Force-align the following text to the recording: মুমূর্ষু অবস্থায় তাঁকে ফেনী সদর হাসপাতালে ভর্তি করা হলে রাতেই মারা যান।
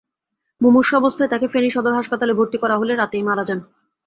মুমূর্ষু 0.61 0.93
অবস্থায় 0.97 1.31
তাঁকে 1.31 1.47
ফেনী 1.47 1.69
সদর 1.69 1.93
হাসপাতালে 1.93 2.33
ভর্তি 2.33 2.57
করা 2.57 2.75
হলে 2.77 2.93
রাতেই 2.95 3.23
মারা 3.23 3.43
যান। 3.47 3.59